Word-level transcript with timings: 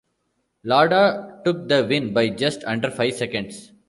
Lauda 0.63 1.41
took 1.45 1.69
the 1.69 1.85
win 1.87 2.11
by 2.11 2.27
just 2.29 2.63
under 2.63 2.89
five 2.89 3.13
seconds. 3.13 3.71